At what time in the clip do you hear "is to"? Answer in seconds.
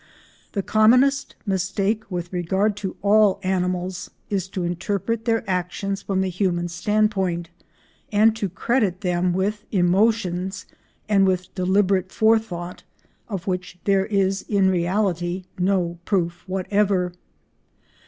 4.31-4.63